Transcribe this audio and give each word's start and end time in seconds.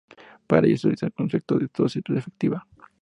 Para 0.47 0.65
ello 0.65 0.77
se 0.77 0.87
utiliza 0.87 1.05
el 1.05 1.13
concepto 1.13 1.59
de 1.59 1.69
dosis 1.77 2.01
efectiva. 2.07 2.65